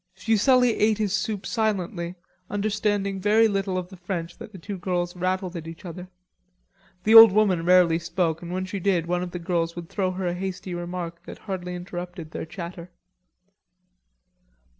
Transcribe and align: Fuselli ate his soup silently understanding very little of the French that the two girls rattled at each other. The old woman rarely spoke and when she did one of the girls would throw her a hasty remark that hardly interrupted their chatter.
Fuselli 0.15 0.77
ate 0.79 0.97
his 0.97 1.13
soup 1.13 1.45
silently 1.45 2.15
understanding 2.49 3.19
very 3.21 3.47
little 3.47 3.77
of 3.77 3.89
the 3.89 3.95
French 3.97 4.39
that 4.39 4.51
the 4.51 4.57
two 4.57 4.75
girls 4.79 5.15
rattled 5.15 5.55
at 5.55 5.67
each 5.67 5.85
other. 5.85 6.09
The 7.03 7.13
old 7.13 7.31
woman 7.31 7.63
rarely 7.63 7.99
spoke 7.99 8.41
and 8.41 8.51
when 8.51 8.65
she 8.65 8.79
did 8.79 9.05
one 9.05 9.21
of 9.21 9.29
the 9.29 9.37
girls 9.37 9.75
would 9.75 9.89
throw 9.89 10.09
her 10.09 10.25
a 10.25 10.33
hasty 10.33 10.73
remark 10.73 11.21
that 11.27 11.37
hardly 11.37 11.75
interrupted 11.75 12.31
their 12.31 12.47
chatter. 12.47 12.89